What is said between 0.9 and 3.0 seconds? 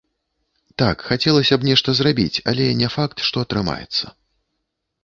хацелася б нешта зрабіць, але не